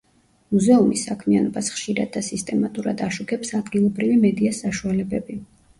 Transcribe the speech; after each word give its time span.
მუზეუმის 0.53 1.03
საქმიანობას 1.09 1.69
ხშირად 1.75 2.11
და 2.17 2.25
სისტემატურად 2.31 3.07
აშუქებს 3.11 3.55
ადგილობრივი 3.63 4.21
მედია 4.27 4.61
საშუალებები. 4.65 5.41